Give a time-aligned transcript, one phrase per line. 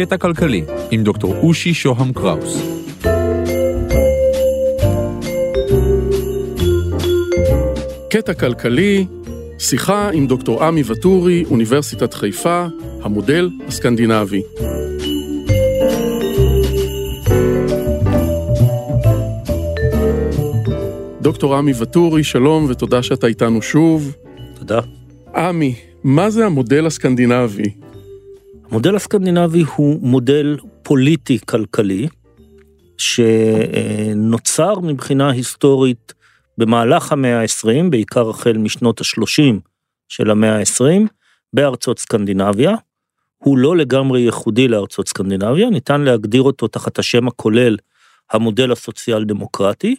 [0.00, 2.62] קטע כלכלי עם דוקטור אושי שוהם קראוס.
[8.10, 9.06] קטע כלכלי,
[9.58, 12.66] שיחה עם דוקטור עמי וטורי, אוניברסיטת חיפה,
[13.02, 14.42] המודל הסקנדינבי.
[21.22, 24.16] דוקטור עמי וטורי, שלום ותודה שאתה איתנו שוב.
[24.58, 24.80] תודה.
[25.36, 25.74] עמי,
[26.04, 27.89] מה זה המודל הסקנדינבי?
[28.70, 32.08] המודל הסקנדינבי הוא מודל פוליטי-כלכלי,
[32.98, 36.14] שנוצר מבחינה היסטורית
[36.58, 39.54] במהלך המאה ה-20, בעיקר החל משנות ה-30
[40.08, 41.08] של המאה ה-20,
[41.52, 42.74] בארצות סקנדינביה.
[43.38, 47.76] הוא לא לגמרי ייחודי לארצות סקנדינביה, ניתן להגדיר אותו תחת השם הכולל
[48.32, 49.96] המודל הסוציאל דמוקרטי,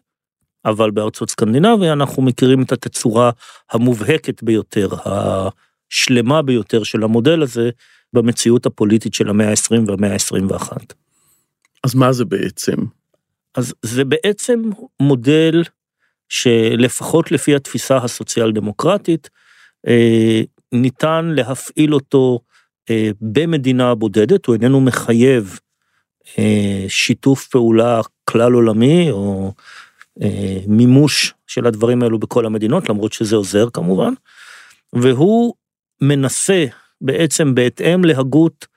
[0.65, 3.31] אבל בארצות סקנדינביה אנחנו מכירים את התצורה
[3.71, 7.69] המובהקת ביותר, השלמה ביותר של המודל הזה
[8.13, 10.93] במציאות הפוליטית של המאה ה-20 והמאה ה-21.
[11.83, 12.75] אז מה זה בעצם?
[13.55, 14.61] אז זה בעצם
[14.99, 15.63] מודל
[16.29, 19.29] שלפחות לפי התפיסה הסוציאל דמוקרטית,
[19.87, 22.39] אה, ניתן להפעיל אותו
[22.89, 25.59] אה, במדינה בודדת, הוא איננו מחייב
[26.37, 29.53] אה, שיתוף פעולה כלל עולמי או
[30.67, 34.13] מימוש של הדברים האלו בכל המדינות, למרות שזה עוזר כמובן,
[34.93, 35.53] והוא
[36.01, 36.65] מנסה
[37.01, 38.67] בעצם בהתאם להגות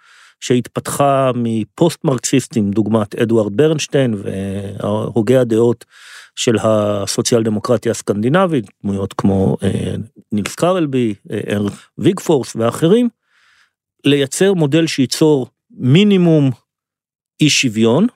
[0.40, 5.84] שהתפתחה מפוסט מרקסיסטים, דוגמת אדוארד ברנשטיין והוגי הדעות
[6.34, 9.94] של הסוציאל דמוקרטיה הסקנדינבית, דמויות כמו אה,
[10.32, 11.56] נילס קרלבי, אה,
[11.98, 13.08] ויגפורס ואחרים,
[14.04, 16.50] לייצר מודל שייצור מינימום
[17.40, 18.06] אי שוויון,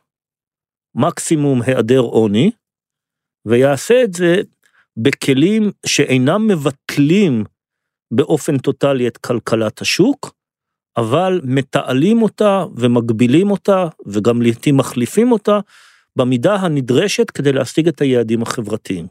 [0.94, 2.50] מקסימום היעדר עוני,
[3.46, 4.36] ויעשה את זה
[4.96, 7.44] בכלים שאינם מבטלים
[8.10, 10.32] באופן טוטאלי את כלכלת השוק,
[10.96, 15.58] אבל מתעלים אותה ומגבילים אותה וגם לעיתים מחליפים אותה
[16.16, 19.06] במידה הנדרשת כדי להשיג את היעדים החברתיים.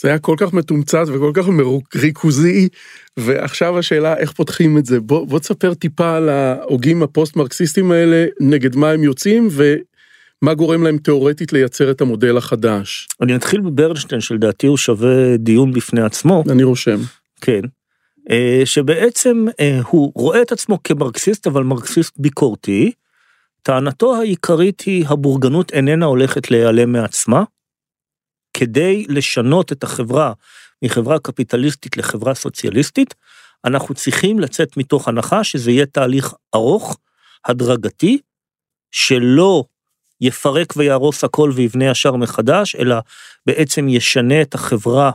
[0.00, 1.46] זה היה כל כך מתומצת וכל כך
[1.94, 2.68] ריכוזי,
[3.16, 5.00] ועכשיו השאלה איך פותחים את זה.
[5.00, 10.98] בוא, בוא תספר טיפה על ההוגים הפוסט-מרקסיסטים האלה, נגד מה הם יוצאים ומה גורם להם
[10.98, 13.08] תאורטית לייצר את המודל החדש.
[13.20, 16.44] אני אתחיל בברנשטיין שלדעתי הוא שווה דיון בפני עצמו.
[16.50, 16.98] אני רושם.
[17.40, 17.60] כן.
[18.30, 22.92] אה, שבעצם אה, הוא רואה את עצמו כמרקסיסט אבל מרקסיסט ביקורתי.
[23.62, 27.44] טענתו העיקרית היא הבורגנות איננה הולכת להיעלם מעצמה.
[28.56, 30.32] כדי לשנות את החברה
[30.84, 33.14] מחברה קפיטליסטית לחברה סוציאליסטית,
[33.64, 36.98] אנחנו צריכים לצאת מתוך הנחה שזה יהיה תהליך ארוך,
[37.44, 38.18] הדרגתי,
[38.90, 39.64] שלא
[40.20, 42.96] יפרק ויהרוס הכל ויבנה ישר מחדש, אלא
[43.46, 45.10] בעצם ישנה את החברה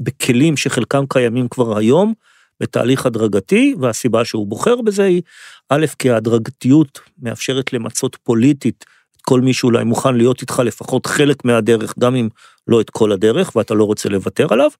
[0.00, 2.14] בכלים שחלקם קיימים כבר היום,
[2.60, 5.22] בתהליך הדרגתי, והסיבה שהוא בוחר בזה היא,
[5.68, 8.84] א', כי ההדרגתיות מאפשרת למצות פוליטית
[9.16, 12.28] את כל מי שאולי מוכן להיות איתך לפחות חלק מהדרך, גם אם
[12.66, 14.70] לא את כל הדרך, ואתה לא רוצה לוותר עליו,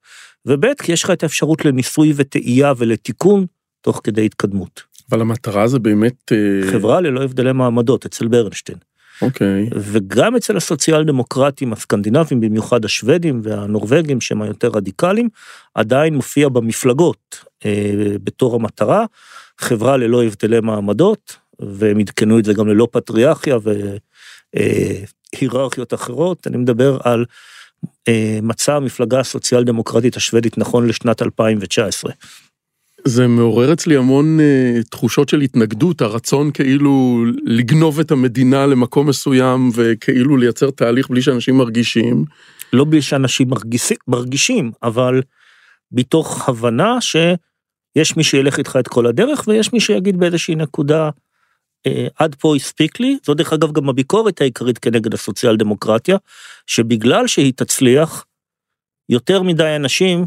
[0.47, 3.47] וב', כי יש לך את האפשרות לניסוי וטעייה ולתיקון,
[3.81, 4.83] תוך כדי התקדמות.
[5.11, 6.33] אבל המטרה זה באמת...
[6.33, 8.79] אה, חברה ללא הבדלי מעמדות, אצל ברנשטיין.
[9.23, 9.69] אוקיי.
[9.69, 9.75] Okay.
[9.77, 15.29] וגם אצל הסוציאל דמוקרטים הסקנדינבים, במיוחד השוודים והנורבגים שהם היותר רדיקליים,
[15.75, 17.93] עדיין מופיע במפלגות אה,
[18.25, 19.05] בתור המטרה,
[19.59, 23.57] חברה ללא הבדלי מעמדות, והם עדכנו את זה גם ללא פטריארכיה
[24.55, 27.25] והיררכיות אה, אחרות, אני מדבר על
[28.09, 32.13] אה, מצע המפלגה הסוציאל דמוקרטית השוודית נכון לשנת 2019.
[33.07, 39.71] זה מעורר אצלי המון uh, תחושות של התנגדות, הרצון כאילו לגנוב את המדינה למקום מסוים
[39.75, 42.25] וכאילו לייצר תהליך בלי שאנשים מרגישים.
[42.73, 45.23] לא בלי שאנשים מרגישים, מרגישים, אבל
[45.93, 51.11] מתוך הבנה שיש מי שילך איתך את כל הדרך ויש מי שיגיד באיזושהי נקודה,
[51.87, 56.17] אה, עד פה הספיק לי, זו דרך אגב גם הביקורת העיקרית כנגד הסוציאל דמוקרטיה,
[56.67, 58.25] שבגלל שהיא תצליח,
[59.09, 60.27] יותר מדי אנשים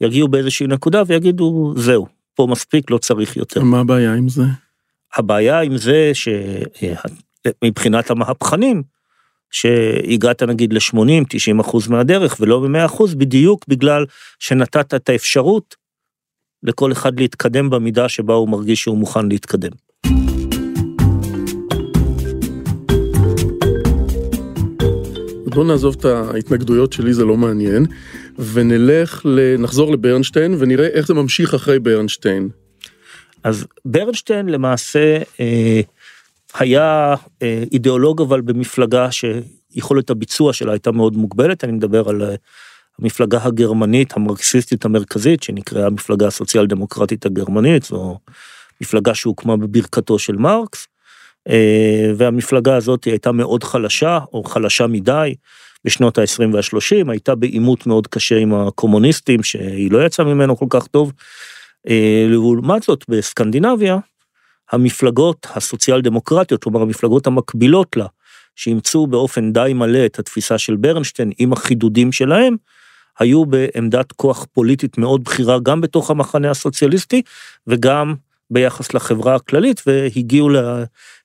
[0.00, 3.62] יגיעו באיזושהי נקודה ויגידו זהו, פה מספיק, לא צריך יותר.
[3.62, 4.42] מה הבעיה עם זה?
[5.16, 6.12] הבעיה עם זה
[7.64, 8.82] שמבחינת המהפכנים,
[9.50, 14.04] שהגעת נגיד ל-80-90 אחוז מהדרך ולא ב-100 אחוז, בדיוק בגלל
[14.38, 15.76] שנתת את האפשרות
[16.62, 19.72] לכל אחד להתקדם במידה שבה הוא מרגיש שהוא מוכן להתקדם.
[25.54, 27.86] בוא נעזוב את ההתנגדויות שלי, זה לא מעניין.
[28.38, 29.26] ונלך,
[29.58, 32.48] נחזור לברנשטיין ונראה איך זה ממשיך אחרי ברנשטיין.
[33.44, 35.80] אז ברנשטיין למעשה אה,
[36.54, 42.34] היה אה, אידיאולוג אבל במפלגה שיכולת הביצוע שלה הייתה מאוד מוגבלת, אני מדבר על אה,
[42.98, 48.18] המפלגה הגרמנית המרקסיסטית המרכזית שנקראה המפלגה הסוציאל דמוקרטית הגרמנית, זו
[48.80, 50.86] מפלגה שהוקמה בברכתו של מרקס.
[51.48, 55.34] אה, והמפלגה הזאת הייתה מאוד חלשה, או חלשה מדי,
[55.84, 60.86] בשנות ה-20 וה-30, הייתה בעימות מאוד קשה עם הקומוניסטים, שהיא לא יצאה ממנו כל כך
[60.86, 61.12] טוב.
[61.88, 63.98] אה, לעומת זאת, בסקנדינביה,
[64.72, 68.06] המפלגות הסוציאל דמוקרטיות, כלומר המפלגות המקבילות לה,
[68.56, 72.56] שאימצו באופן די מלא את התפיסה של ברנשטיין עם החידודים שלהם,
[73.18, 77.22] היו בעמדת כוח פוליטית מאוד בכירה גם בתוך המחנה הסוציאליסטי
[77.66, 78.14] וגם
[78.50, 80.48] ביחס לחברה הכללית והגיעו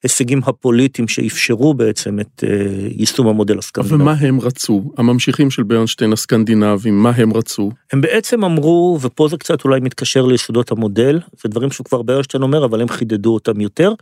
[0.03, 4.03] להישגים הפוליטיים שאפשרו בעצם את אה, יישום המודל הסקנדינבי.
[4.03, 4.91] ומה הם רצו?
[4.97, 7.71] הממשיכים של ברנשטיין הסקנדינבים, מה הם רצו?
[7.93, 12.65] הם בעצם אמרו, ופה זה קצת אולי מתקשר ליסודות המודל, זה דברים שכבר ברנשטיין אומר,
[12.65, 13.93] אבל הם חידדו אותם יותר.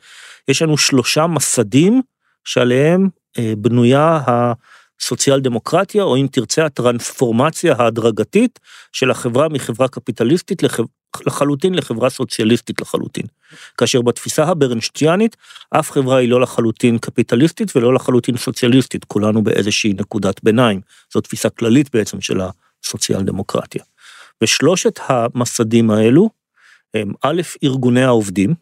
[0.48, 2.02] יש לנו שלושה מסדים
[2.46, 3.10] שעליהם
[3.40, 4.20] אה, בנויה
[5.02, 8.60] הסוציאל דמוקרטיה, או אם תרצה הטרנספורמציה ההדרגתית
[8.92, 10.84] של החברה מחברה קפיטליסטית לחב...
[11.26, 13.26] לחלוטין לחברה סוציאליסטית לחלוטין.
[13.78, 15.38] כאשר בתפיסה הברנשטיאנית,
[15.70, 20.82] אף חברה היא לא לחלוטין קפיטליסטית ולא לחלוטין סוציאליסטית, כולנו באיזושהי נקודת ביניים.
[21.14, 23.84] זו תפיסה כללית בעצם של הסוציאל דמוקרטיה.
[24.44, 26.30] ושלושת המסדים האלו
[26.94, 28.54] הם א', ארגוני העובדים,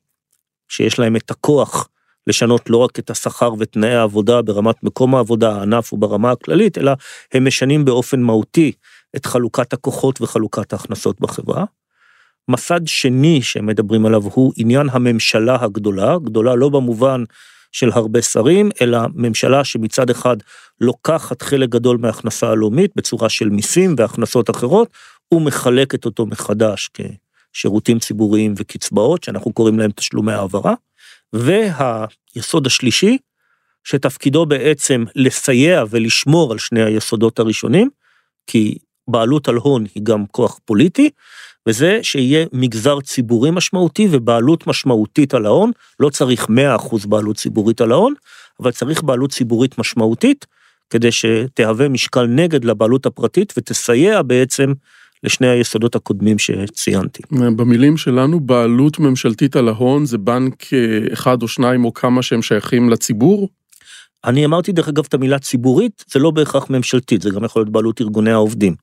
[0.70, 1.90] שיש להם את הכוח
[2.30, 6.92] לשנות לא רק את השכר ותנאי העבודה ברמת מקום העבודה, הענף וברמה הכללית, אלא
[7.34, 8.72] הם משנים באופן מהותי
[9.16, 11.66] את חלוקת הכוחות וחלוקת ההכנסות בחברה.
[12.50, 17.24] מסד שני שמדברים עליו הוא עניין הממשלה הגדולה, גדולה לא במובן
[17.72, 20.38] של הרבה שרים, אלא ממשלה שמצד אחד
[20.82, 24.88] לוקחת חלק גדול מההכנסה הלאומית בצורה של מיסים והכנסות אחרות,
[25.34, 26.90] ומחלקת אותו מחדש
[27.54, 30.74] כשירותים ציבוריים וקצבאות, שאנחנו קוראים להם תשלומי העברה.
[31.34, 33.18] והיסוד השלישי,
[33.84, 37.90] שתפקידו בעצם לסייע ולשמור על שני היסודות הראשונים,
[38.48, 38.78] כי
[39.08, 41.10] בעלות על הון היא גם כוח פוליטי,
[41.68, 46.48] וזה שיהיה מגזר ציבורי משמעותי ובעלות משמעותית על ההון, לא צריך
[46.80, 48.14] 100% בעלות ציבורית על ההון,
[48.60, 50.46] אבל צריך בעלות ציבורית משמעותית,
[50.90, 54.74] כדי שתהווה משקל נגד לבעלות הפרטית ותסייע בעצם
[55.24, 57.24] לשני היסודות הקודמים שציינתי.
[57.32, 62.42] במילים שלנו, בעלות ממשלתית על ההון זה בנק אה, אחד או שניים או כמה שהם
[62.42, 63.50] שייכים לציבור?
[64.26, 67.72] אני אמרתי דרך אגב את המילה ציבורית, זה לא בהכרח ממשלתית, זה גם יכול להיות
[67.72, 68.76] בעלות ארגוני העובדים.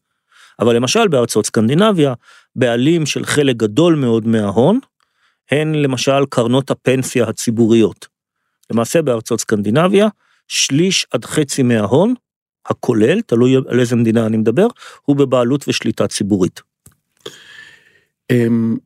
[0.61, 2.15] אבל למשל בארצות סקנדינביה,
[2.57, 4.79] בעלים של חלק גדול מאוד מההון,
[5.51, 8.07] הן למשל קרנות הפנסיה הציבוריות.
[8.71, 10.09] למעשה בארצות סקנדינביה,
[10.49, 12.15] שליש עד חצי מההון
[12.69, 14.67] הכולל, תלוי על איזה מדינה אני מדבר,
[15.03, 16.61] הוא בבעלות ושליטה ציבורית.
[18.31, 18.77] אמ,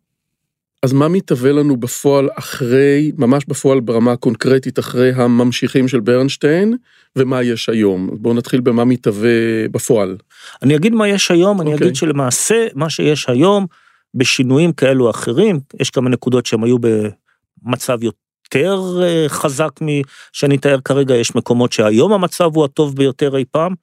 [0.83, 6.77] אז מה מתהווה לנו בפועל אחרי, ממש בפועל ברמה הקונקרטית אחרי הממשיכים של ברנשטיין,
[7.17, 8.11] ומה יש היום?
[8.13, 10.17] בואו נתחיל במה מתהווה בפועל.
[10.63, 11.63] אני אגיד מה יש היום, okay.
[11.63, 11.95] אני אגיד אוקיי.
[11.95, 13.67] שלמעשה מה שיש היום,
[14.15, 20.81] בשינויים כאלו או אחרים, יש כמה נקודות שהם היו במצב יותר אה, חזק משאני אתאר
[20.81, 23.75] כרגע, יש מקומות שהיום המצב הוא הטוב ביותר אי פעם,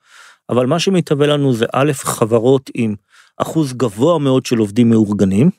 [0.50, 2.96] אבל מה שמתהווה לנו זה א', חברות עם
[3.38, 5.50] אחוז גבוה מאוד של עובדים מאורגנים,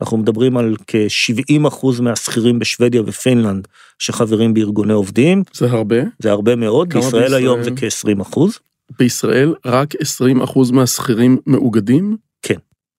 [0.00, 5.42] אנחנו מדברים על כ-70 אחוז מהשכירים בשוודיה ופינלנד שחברים בארגוני עובדים.
[5.52, 5.96] זה הרבה?
[6.18, 8.58] זה הרבה מאוד, בישראל, בישראל היום זה כ-20 אחוז.
[8.98, 12.16] בישראל רק 20 אחוז מהשכירים מאוגדים?
[12.42, 12.58] כן,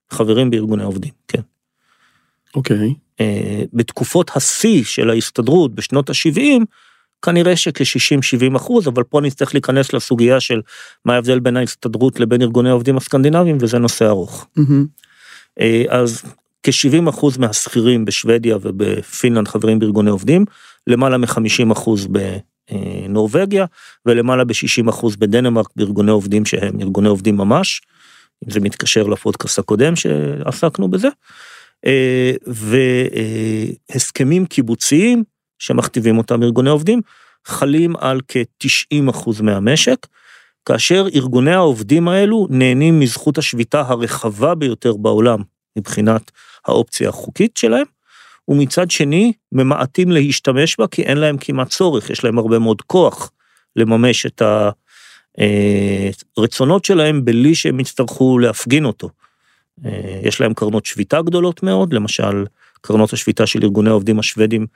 [0.09, 1.41] חברים בארגוני עובדים, כן.
[2.55, 2.93] אוקיי.
[3.19, 6.65] אה, בתקופות השיא של ההסתדרות בשנות ה-70,
[7.21, 10.61] כנראה שכ-60-70 אחוז, אבל פה נצטרך להיכנס לסוגיה של
[11.05, 14.47] מה ההבדל בין ההסתדרות לבין ארגוני העובדים הסקנדינביים, וזה נושא ארוך.
[14.59, 15.63] Mm-hmm.
[15.89, 16.23] אז
[16.63, 20.45] כ-70 אחוז מהשכירים בשוודיה ובפינלנד חברים בארגוני עובדים,
[20.87, 23.65] למעלה מ-50 אחוז בנורבגיה
[24.05, 27.81] ולמעלה ב-60 אחוז בדנמרק בארגוני עובדים שהם ארגוני עובדים ממש,
[28.47, 31.13] זה מתקשר לפודקאסט הקודם שעסקנו בזה, אה,
[33.89, 35.23] והסכמים קיבוציים
[35.59, 37.01] שמכתיבים אותם ארגוני עובדים,
[37.45, 40.07] חלים על כ-90 אחוז מהמשק,
[40.65, 45.39] כאשר ארגוני העובדים האלו נהנים מזכות השביתה הרחבה ביותר בעולם
[45.77, 46.31] מבחינת
[46.65, 47.85] האופציה החוקית שלהם,
[48.47, 53.31] ומצד שני ממעטים להשתמש בה כי אין להם כמעט צורך, יש להם הרבה מאוד כוח
[53.75, 54.41] לממש את
[56.37, 59.09] הרצונות שלהם בלי שהם יצטרכו להפגין אותו.
[60.23, 62.45] יש להם קרנות שביתה גדולות מאוד, למשל
[62.81, 64.67] קרנות השביתה של ארגוני העובדים השוודים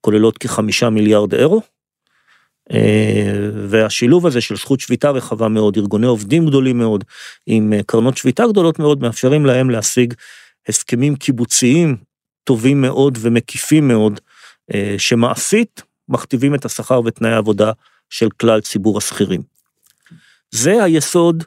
[0.00, 1.62] כוללות כחמישה מיליארד אירו.
[3.68, 7.04] והשילוב הזה של זכות שביתה רחבה מאוד, ארגוני עובדים גדולים מאוד,
[7.46, 10.14] עם קרנות שביתה גדולות מאוד, מאפשרים להם להשיג
[10.68, 11.96] הסכמים קיבוציים
[12.44, 14.20] טובים מאוד ומקיפים מאוד,
[14.74, 17.72] אה, שמעשית מכתיבים את השכר ותנאי העבודה
[18.10, 19.42] של כלל ציבור השכירים.
[20.50, 21.44] זה היסוד,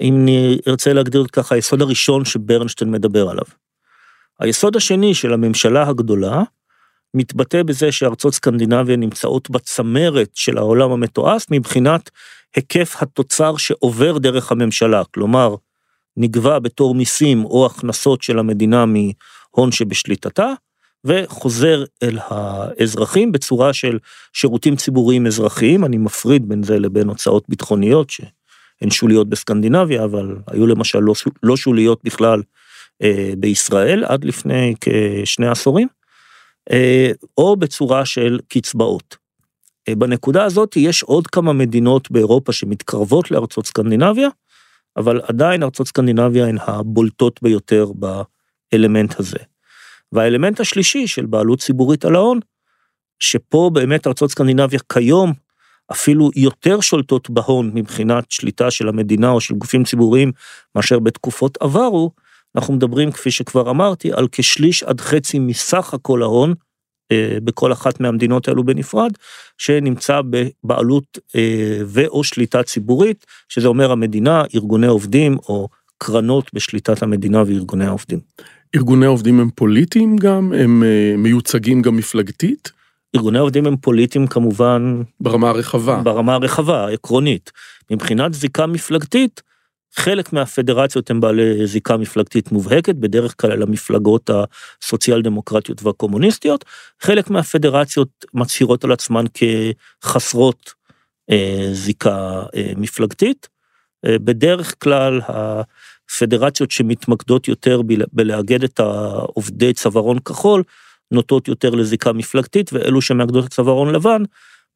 [0.00, 3.44] אם אני ארצה להגדיר ככה, היסוד הראשון שברנשטיין מדבר עליו.
[4.40, 6.42] היסוד השני של הממשלה הגדולה
[7.14, 12.10] מתבטא בזה שארצות סקנדינביה נמצאות בצמרת של העולם המתועש מבחינת
[12.56, 15.54] היקף התוצר שעובר דרך הממשלה, כלומר,
[16.16, 20.52] נגבה בתור מיסים או הכנסות של המדינה מהון שבשליטתה,
[21.04, 23.98] וחוזר אל האזרחים בצורה של
[24.32, 28.10] שירותים ציבוריים אזרחיים, אני מפריד בין זה לבין הוצאות ביטחוניות
[28.80, 32.42] שהן שוליות בסקנדינביה, אבל היו למשל לא, לא שוליות בכלל
[33.02, 35.88] אה, בישראל עד לפני כשני עשורים,
[36.72, 39.16] אה, או בצורה של קצבאות.
[39.88, 44.28] אה, בנקודה הזאת יש עוד כמה מדינות באירופה שמתקרבות לארצות סקנדינביה,
[44.96, 49.38] אבל עדיין ארצות סקנדינביה הן הבולטות ביותר באלמנט הזה.
[50.12, 52.40] והאלמנט השלישי של בעלות ציבורית על ההון,
[53.20, 55.32] שפה באמת ארצות סקנדינביה כיום
[55.92, 60.32] אפילו יותר שולטות בהון מבחינת שליטה של המדינה או של גופים ציבוריים
[60.74, 62.10] מאשר בתקופות עברו,
[62.56, 66.54] אנחנו מדברים, כפי שכבר אמרתי, על כשליש עד חצי מסך הכל ההון
[67.12, 69.12] אה, בכל אחת מהמדינות האלו בנפרד,
[69.58, 77.42] שנמצא בבעלות אה, ואו שליטה ציבורית, שזה אומר המדינה, ארגוני עובדים או קרנות בשליטת המדינה
[77.46, 78.20] וארגוני העובדים.
[78.76, 80.52] ארגוני העובדים הם פוליטיים גם?
[80.52, 82.72] הם אה, מיוצגים גם מפלגתית?
[83.16, 85.02] ארגוני העובדים הם פוליטיים כמובן...
[85.20, 86.00] ברמה הרחבה.
[86.02, 87.52] ברמה הרחבה, העקרונית.
[87.90, 89.42] מבחינת זיקה מפלגתית,
[89.96, 96.64] חלק מהפדרציות הן בעלי זיקה מפלגתית מובהקת, בדרך כלל המפלגות הסוציאל דמוקרטיות והקומוניסטיות,
[97.02, 100.72] חלק מהפדרציות מצהירות על עצמן כחסרות
[101.30, 103.48] אה, זיקה אה, מפלגתית.
[104.06, 107.80] אה, בדרך כלל הפדרציות שמתמקדות יותר
[108.12, 110.62] בלאגד את העובדי צווארון כחול,
[111.10, 114.22] נוטות יותר לזיקה מפלגתית, ואלו שמאגדות את צווארון לבן,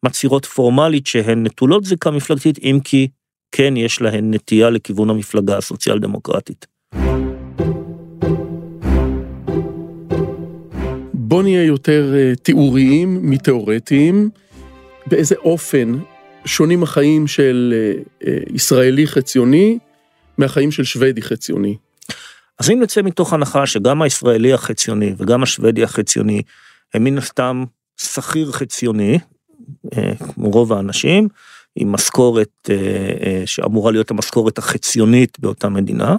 [0.05, 3.09] מצהירות פורמלית שהן נטולות זיקה מפלגתית, אם כי
[3.53, 6.67] כן יש להן נטייה לכיוון המפלגה הסוציאל דמוקרטית.
[11.15, 14.31] בוא נהיה יותר אה, תיאוריים מתיאורטיים.
[15.07, 15.99] באיזה אופן
[16.45, 19.79] שונים החיים של אה, אה, ישראלי חציוני
[20.39, 21.77] מהחיים של שוודי חציוני?
[22.59, 26.43] אז אם נצא מתוך הנחה שגם הישראלי החציוני וגם השוודי החציוני
[26.95, 27.65] הם מן הסתם
[27.97, 29.19] שכיר חציוני,
[30.35, 31.29] כמו רוב האנשים,
[31.77, 32.77] עם משכורת אה,
[33.27, 36.17] אה, שאמורה להיות המשכורת החציונית באותה מדינה.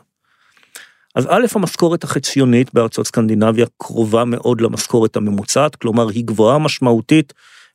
[1.16, 7.34] אז א', המשכורת החציונית בארצות סקנדינביה קרובה מאוד למשכורת הממוצעת, כלומר היא גבוהה משמעותית,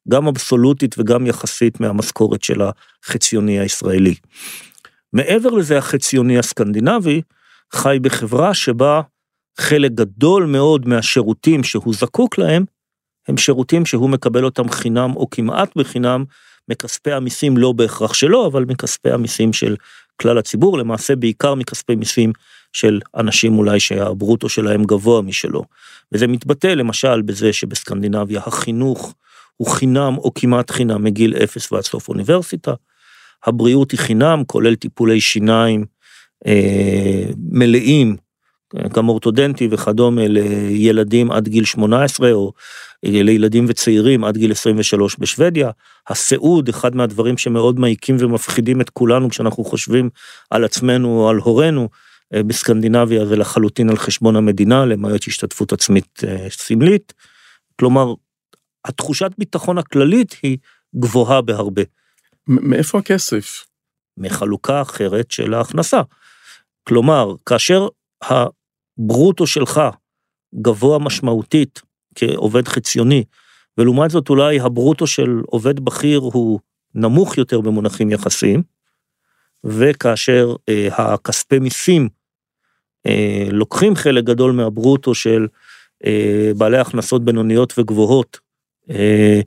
[0.08, 4.14] גם אבסולוטית וגם יחסית מהמשכורת של החציוני הישראלי.
[5.12, 7.22] מעבר לזה, החציוני הסקנדינבי
[7.72, 9.00] חי בחברה שבה
[9.58, 12.64] חלק גדול מאוד מהשירותים שהוא זקוק להם,
[13.28, 16.24] הם שירותים שהוא מקבל אותם חינם או כמעט בחינם
[16.68, 19.76] מכספי המיסים לא בהכרח שלו, אבל מכספי המיסים של
[20.22, 22.32] כלל הציבור, למעשה בעיקר מכספי מיסים
[22.72, 25.64] של אנשים אולי שהברוטו שלהם גבוה משלו.
[26.12, 29.14] וזה מתבטא למשל בזה שבסקנדינביה החינוך
[29.56, 32.74] הוא חינם או כמעט חינם מגיל אפס ועד סוף אוניברסיטה.
[33.44, 35.84] הבריאות היא חינם, כולל טיפולי שיניים
[37.38, 38.16] מלאים
[38.94, 42.52] גם אורתודנטי וכדומה לילדים עד גיל 18 או
[43.02, 45.70] לילדים וצעירים עד גיל 23 בשוודיה.
[46.08, 50.10] הסיעוד, אחד מהדברים שמאוד מעיקים ומפחידים את כולנו כשאנחנו חושבים
[50.50, 51.88] על עצמנו או על הורינו,
[52.34, 57.12] אה, בסקנדינביה זה לחלוטין על חשבון המדינה, למעט השתתפות עצמית אה, סמלית.
[57.78, 58.14] כלומר,
[58.84, 60.58] התחושת ביטחון הכללית היא
[60.96, 61.82] גבוהה בהרבה.
[62.46, 63.64] מאיפה הכסף?
[64.16, 66.00] מחלוקה אחרת של ההכנסה.
[66.84, 67.88] כלומר, כאשר
[68.22, 69.80] הברוטו שלך
[70.54, 71.82] גבוה משמעותית
[72.14, 73.24] כעובד חציוני,
[73.78, 76.60] ולעומת זאת אולי הברוטו של עובד בכיר הוא
[76.94, 78.62] נמוך יותר במונחים יחסיים,
[79.64, 82.08] וכאשר אה, הכספי מיסים
[83.06, 85.46] אה, לוקחים חלק גדול מהברוטו של
[86.06, 88.38] אה, בעלי הכנסות בינוניות וגבוהות,
[88.90, 89.40] אה,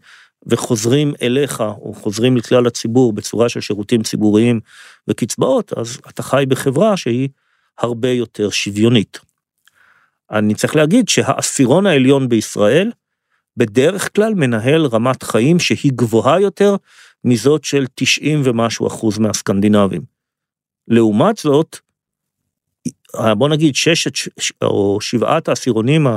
[0.48, 4.60] וחוזרים אליך, או חוזרים לכלל הציבור בצורה של שירותים ציבוריים
[5.08, 7.30] וקצבאות, אז אתה חי בחברה שהיא
[7.78, 9.20] הרבה יותר שוויונית.
[10.32, 12.92] אני צריך להגיד שהעשירון העליון בישראל
[13.58, 16.76] בדרך כלל מנהל רמת חיים שהיא גבוהה יותר
[17.24, 20.02] מזאת של 90 ומשהו אחוז מהסקנדינבים.
[20.88, 21.78] לעומת זאת,
[23.38, 24.12] בוא נגיד ששת
[24.62, 26.08] או שבעת העשירונים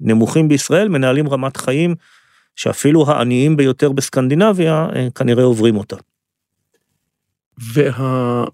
[0.00, 1.94] הנמוכים בישראל מנהלים רמת חיים
[2.56, 5.96] שאפילו העניים ביותר בסקנדינביה אה, כנראה עוברים אותה.
[7.74, 8.44] וה...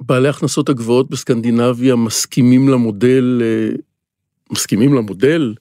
[0.00, 3.76] בעלי הכנסות הגבוהות בסקנדינביה מסכימים למודל, אה,
[4.50, 5.54] מסכימים למודל?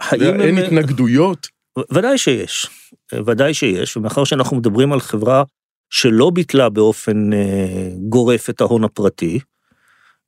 [0.00, 0.64] האם אין הם...
[0.64, 1.48] התנגדויות?
[1.92, 2.66] ודאי שיש,
[3.26, 5.42] ודאי שיש, ומאחר שאנחנו מדברים על חברה
[5.90, 9.38] שלא ביטלה באופן אה, גורף את ההון הפרטי,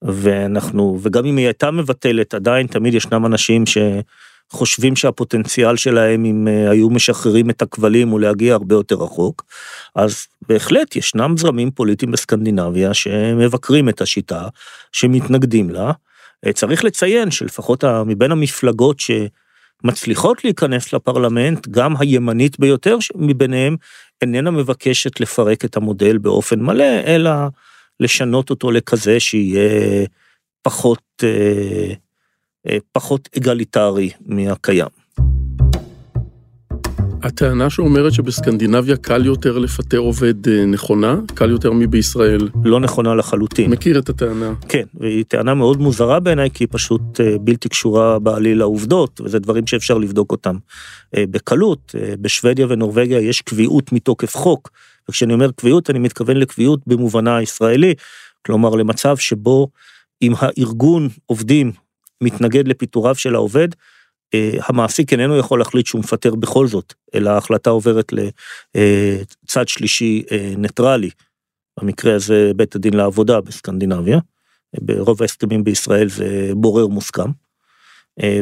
[0.03, 3.67] ואנחנו, וגם אם היא הייתה מבטלת, עדיין תמיד ישנם אנשים
[4.51, 9.45] חושבים שהפוטנציאל שלהם אם אה, היו משחררים את הכבלים הוא להגיע הרבה יותר רחוק,
[9.95, 14.49] אז בהחלט ישנם זרמים פוליטיים בסקנדינביה שמבקרים את השיטה,
[14.93, 15.93] שמתנגדים לה.
[16.47, 23.77] אה, צריך לציין שלפחות מבין המפלגות שמצליחות להיכנס לפרלמנט, גם הימנית ביותר מביניהם
[24.23, 27.31] איננה מבקשת לפרק את המודל באופן מלא, אלא
[28.01, 30.07] לשנות אותו לכזה שיהיה
[30.63, 31.95] פחות, אה,
[32.93, 35.05] פחות אגליטרי מהקיים.
[37.23, 41.17] הטענה שאומרת שבסקנדינביה קל יותר לפטר עובד אה, נכונה?
[41.35, 42.49] קל יותר מבישראל?
[42.65, 43.71] לא נכונה לחלוטין.
[43.71, 44.53] מכיר את הטענה.
[44.69, 49.67] כן, והיא טענה מאוד מוזרה בעיניי, כי היא פשוט בלתי קשורה בעליל לעובדות, וזה דברים
[49.67, 50.57] שאפשר לבדוק אותם
[51.15, 51.95] בקלות.
[52.21, 54.71] בשוודיה ונורבגיה יש קביעות מתוקף חוק,
[55.09, 57.95] וכשאני אומר קביעות, אני מתכוון לקביעות במובנה הישראלי,
[58.47, 59.69] כלומר למצב שבו
[60.23, 61.73] אם הארגון עובדים
[62.25, 63.69] מתנגד לפיטוריו של העובד,
[64.35, 70.23] אה, המעסיק איננו יכול להחליט שהוא מפטר בכל זאת, אלא ההחלטה עוברת לצד אה, שלישי
[70.33, 71.11] אה, ניטרלי.
[71.81, 74.19] במקרה הזה בית הדין לעבודה בסקנדינביה,
[74.81, 77.31] ברוב ההסכמים בישראל זה בורר מוסכם.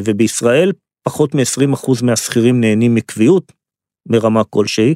[0.05, 0.71] ובישראל
[1.03, 3.51] פחות מ-20% מהשכירים נהנים מקביעות
[4.05, 4.95] מרמה כלשהי.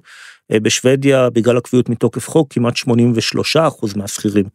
[0.51, 4.45] בשוודיה, בגלל הקביעות מתוקף חוק, כמעט 83% מהשכירים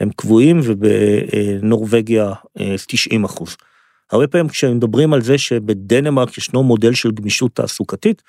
[0.00, 2.32] הם קבועים ובנורבגיה
[2.86, 3.56] 90 אה, אחוז.
[4.12, 8.22] הרבה פעמים כשמדברים על זה שבדנמרק ישנו מודל של גמישות תעסוקתית,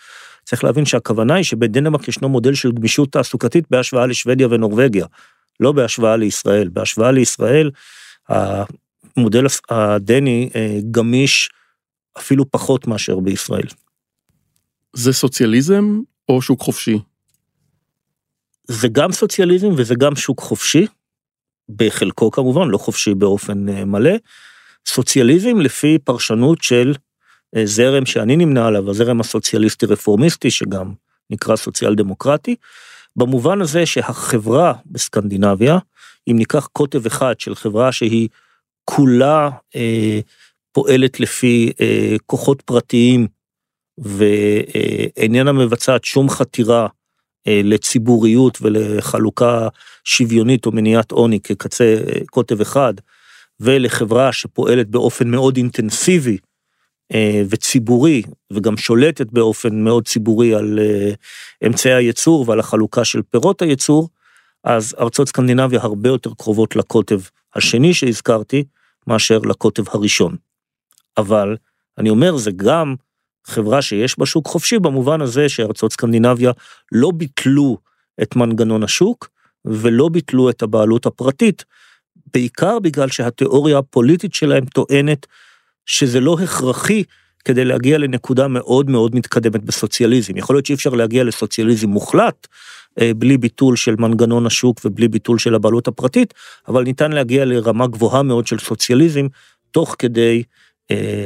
[0.43, 5.05] צריך להבין שהכוונה היא שבדנמרק ישנו מודל של גמישות תעסוקתית בהשוואה לשוודיה ונורבגיה,
[5.59, 6.69] לא בהשוואה לישראל.
[6.69, 7.71] בהשוואה לישראל,
[8.29, 11.49] המודל הדני אה, גמיש
[12.17, 13.67] אפילו פחות מאשר בישראל.
[14.93, 16.99] זה סוציאליזם או שוק חופשי?
[18.67, 20.87] זה גם סוציאליזם וזה גם שוק חופשי.
[21.69, 24.13] בחלקו כמובן, לא חופשי באופן אה, מלא,
[24.87, 26.93] סוציאליזם לפי פרשנות של
[27.55, 30.93] אה, זרם שאני נמנה עליו, הזרם הסוציאליסטי רפורמיסטי, שגם
[31.29, 32.55] נקרא סוציאל דמוקרטי,
[33.15, 35.77] במובן הזה שהחברה בסקנדינביה,
[36.27, 38.29] אם ניקח קוטב אחד של חברה שהיא
[38.85, 40.19] כולה אה,
[40.71, 43.27] פועלת לפי אה, כוחות פרטיים
[43.97, 46.87] ואיננה מבצעת שום חתירה אה,
[47.63, 49.67] לציבוריות ולחלוקה
[50.03, 52.93] שוויונית או מניעת עוני כקצה אה, קוטב אחד,
[53.59, 56.37] ולחברה שפועלת באופן מאוד אינטנסיבי
[57.13, 60.79] אה, וציבורי, וגם שולטת באופן מאוד ציבורי על
[61.65, 64.09] אמצעי הייצור ועל החלוקה של פירות הייצור,
[64.63, 67.19] אז ארצות סקנדינביה הרבה יותר קרובות לקוטב
[67.55, 68.63] השני שהזכרתי,
[69.07, 70.35] מאשר לקוטב הראשון.
[71.17, 71.57] אבל
[71.97, 72.95] אני אומר, זה גם
[73.47, 76.51] חברה שיש בה שוק חופשי במובן הזה שארצות סקנדינביה
[76.91, 77.77] לא ביטלו
[78.21, 79.29] את מנגנון השוק
[79.65, 81.65] ולא ביטלו את הבעלות הפרטית,
[82.33, 85.25] בעיקר בגלל שהתיאוריה הפוליטית שלהם טוענת
[85.85, 87.03] שזה לא הכרחי
[87.45, 90.37] כדי להגיע לנקודה מאוד מאוד מתקדמת בסוציאליזם.
[90.37, 92.47] יכול להיות שאי אפשר להגיע לסוציאליזם מוחלט,
[92.99, 96.33] אה, בלי ביטול של מנגנון השוק ובלי ביטול של הבעלות הפרטית,
[96.67, 99.27] אבל ניתן להגיע לרמה גבוהה מאוד של סוציאליזם,
[99.71, 100.43] תוך כדי